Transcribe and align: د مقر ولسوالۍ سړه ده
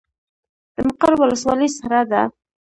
د 0.75 0.77
مقر 0.87 1.11
ولسوالۍ 1.17 1.69
سړه 1.77 2.01
ده 2.11 2.21